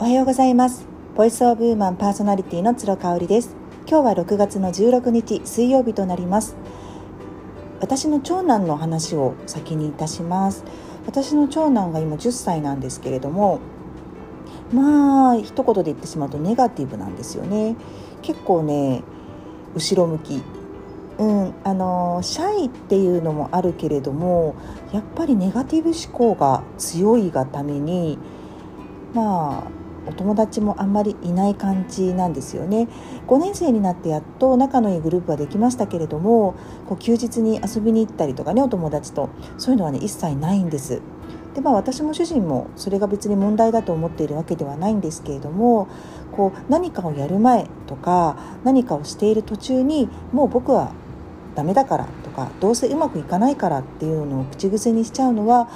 [0.00, 0.86] おはようございます。
[1.14, 3.54] ボイスオブウーマンパーソナリティの鶴香織です。
[3.86, 6.56] 今日は6月の16日水曜日となります。
[7.82, 10.64] 私の長男の話を先にいたします。
[11.04, 13.60] 私の長男が今10歳なんですけれども
[14.72, 17.76] まあ一言で言ってしまうとネガティブなんですよね。
[18.22, 19.02] 結構ね
[19.74, 20.42] 後ろ向き。
[21.18, 24.54] うんあのシャイっていうのもあるけれども
[24.94, 28.18] やっぱりネガティブ思考が強いがために
[29.12, 32.88] まあお友達もあんまりいない感じなんですよね。
[33.26, 36.54] 5年生になってやっと仲のいいグループはできましたけれども
[36.88, 39.28] こう休日に遊びに行ったりとかねお友達と。
[39.58, 41.02] そういうのはね一切ないんです。
[41.54, 45.88] でまあ私も主人もそれが別に問題だと思っているわけではないんですけれども
[46.32, 50.92] こう何かをやる前とか何かをしている途中にもう僕は
[51.56, 55.68] ダメだからとかどうせうまくいかないからっていうのを口癖にしちゃうのは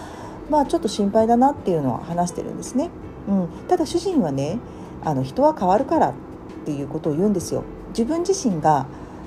[0.49, 2.91] まあちょっと心配だなっていうのは話してるんですね。
[3.29, 4.59] うん、ただ主人はね
[5.03, 6.15] あの人は変わるからっ
[6.65, 7.65] ていうことを言うんですよ。
[7.91, 8.87] 自分自身が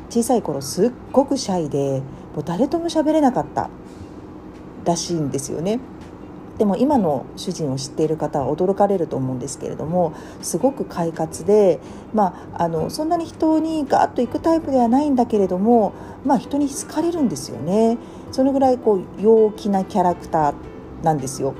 [0.09, 2.01] 小さい頃すっごくシャイで
[2.35, 3.69] もう誰とも喋れなかった
[4.85, 5.79] らしいんですよね。
[6.57, 11.79] でも今の主人を知っている方は驚かれると思うんですけれどもすごく快活で、
[12.15, 15.93] まあ、あのそんなに人にガーッと行くタイプではないんだけれども、
[16.25, 17.97] まあ、人に好かれるんですよね。
[18.31, 20.53] そのぐらいこう陽気なキャラクター
[21.03, 21.53] なんですよ。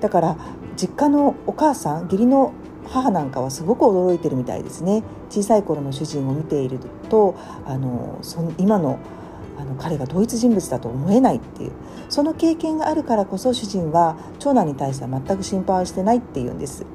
[0.00, 0.36] だから
[0.80, 2.52] 実家のお母さん義理の
[2.86, 5.02] 母なんかはすごく驚いてるみたいですね。
[5.28, 6.78] 小さい頃の主人を見ている
[7.10, 8.98] とあのその今の
[9.58, 11.72] あの彼が同一人物だと思えないっていう。
[12.08, 16.86] その経験があるからこそ主人は長男に対しては全く心配はしてないっていうんです。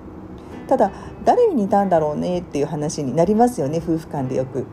[0.67, 0.91] ただ
[1.25, 4.65] 誰に似たんだろうねっていう話になりますよね夫婦間でよく。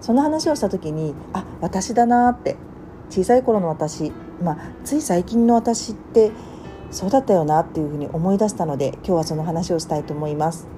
[0.00, 2.56] その話をした時にあ私だなって。
[3.10, 6.30] 小さい頃の私まあつい最近の私って
[6.90, 10.68] そうだったよなっていうふうに思い出したので今日はその話をしたいと思います。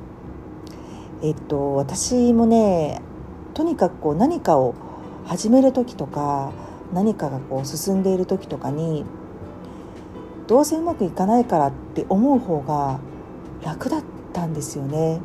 [1.22, 3.00] えっと私もね
[3.54, 4.75] とにかくこう何かを
[5.25, 6.53] 始める時とか
[6.92, 9.04] 何かがこう進んでいる時とかに
[10.47, 12.98] どうせうまくいかないからって思う方が
[13.64, 15.20] 楽だったんですよね。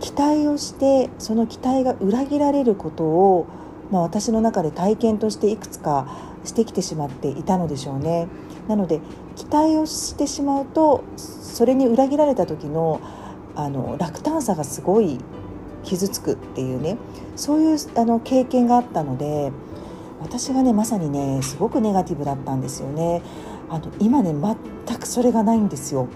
[0.00, 3.46] 期待をしてその期待が裏切られることを、
[3.90, 6.06] まあ、私の中で体験としていくつか
[6.44, 8.28] してきてしまっていたのでしょうね。
[8.68, 9.00] なので
[9.34, 13.00] 期待をしてしまうとそれに裏切られた時の
[13.54, 15.18] あの落胆さがすごい
[15.82, 16.96] 傷つくっていうね
[17.34, 19.50] そういうあの経験があったので
[20.20, 23.22] 私がねまさにねすごくネガティブだったんですよね。
[23.70, 24.32] あの今ね
[24.86, 26.08] 全くそれがないんですよ。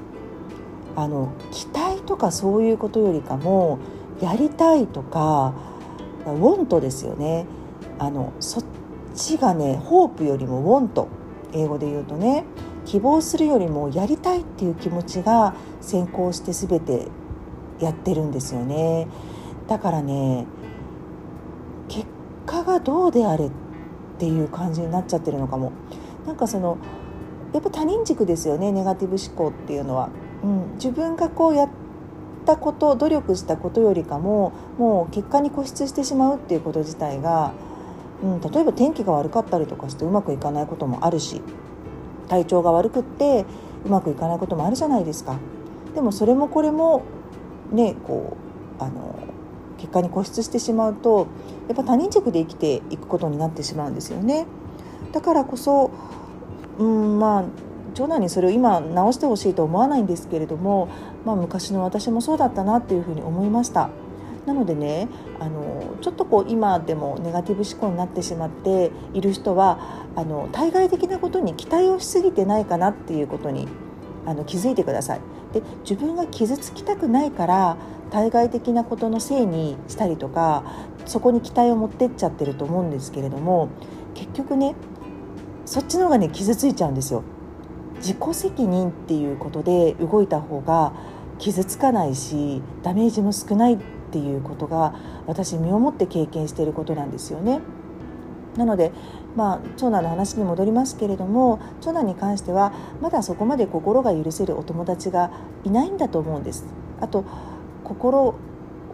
[0.94, 3.78] あの期待とかそういうことよりかも
[4.20, 5.54] やりたいとか
[6.26, 7.46] ウォントですよね
[7.98, 8.64] あのそっ
[9.14, 11.08] ちがねホープよりもウォント
[11.52, 12.44] 英語で言うとね
[12.86, 17.08] 希望するよりもやりたいっていう気持ちが先行して全て
[17.80, 19.06] やってるんですよね。
[19.68, 20.46] だからね
[21.88, 22.06] 結
[22.46, 23.50] 果がどうであれっ
[24.18, 25.72] ていう感じになっちゃってるのかも。
[26.26, 26.78] なんかその
[27.52, 30.08] やっぱ他人軸ですよねネガティブ思考っていうのは、
[30.42, 31.68] うん、自分がこうやっ
[32.46, 37.52] たこと努力したことよりかももう結果に固執してしまうっていうこと自体が
[38.22, 41.42] うん、例えば天気が悪かったりとかしてうまくいかないこともあるし
[42.28, 43.44] 体調が悪くって
[43.84, 45.38] うまくいかないこともあるじゃないですか。
[45.94, 47.02] でもそれもこれも
[47.72, 48.36] ねこ
[48.78, 49.14] うあの
[49.76, 51.26] 結果に固執してしまうと
[51.68, 54.46] やっぱ他人軸で生きていくことになってしまうんですよね。
[55.12, 55.90] だからこそ、
[56.78, 57.44] うん、まあ
[57.94, 60.88] 長男にそれを今直してほしいと思わないんですけれども、
[61.26, 63.90] まあ、昔の私もそうだったなっていうふうに思いました。
[64.46, 65.08] なのでね
[65.38, 73.68] あのちょっとこう今でもネガティブ思考になってしまっている人はあの対外的なことに期待をしすぎてないかなっていうことに
[74.26, 75.20] あの気づいてください。
[75.52, 77.76] で自分が傷つきたくないから
[78.10, 80.64] 対外的なことのせいにしたりとか
[81.06, 83.68] そこに期待を持ってっちゃってると思うんですけれども
[84.14, 84.74] 結局ね
[85.64, 87.22] そっちの方がね傷ついちゃうんですよ。
[87.96, 90.92] 自己責任っていうことで動いた方が
[91.38, 93.78] 傷つかないしダメージも少ない
[94.12, 94.94] っていうことが
[95.26, 97.60] 私身をもって経験していることなんですよね。
[98.58, 98.92] なので、
[99.34, 105.30] まあ、長男の話に戻りますけれども長男に関してはまだそこまで心が許せるお友達が
[105.64, 106.66] いないんだと思うんです。
[107.00, 107.24] あと
[107.84, 108.34] 心を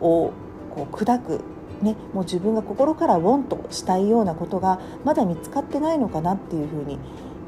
[0.01, 0.33] こ
[0.77, 1.41] う砕く
[1.83, 6.99] ね、もう自分が心からウォンとしたいようなことがまだ見つかってないのかなっていうふうに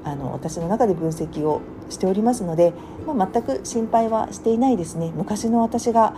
[0.04, 2.72] あの私の中で分析をしておりますので、
[3.06, 6.14] まあ、全く心配はしていないですね昔の私が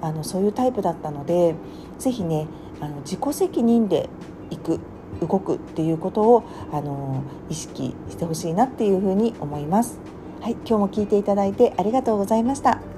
[0.00, 1.54] あのそういうタイプだったので
[1.98, 2.46] 是非ね
[2.80, 4.08] あの自己責任で
[4.50, 4.80] 行く
[5.20, 9.98] 動くっていうことをあの意識してほしいなっていうふうに思います。
[10.40, 12.95] はい、今日も聞いていただいてありがとうございました。